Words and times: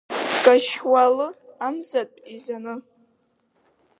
Гашьуалы 0.43 1.27
амзаатә 1.67 2.17
изааны. 2.33 2.73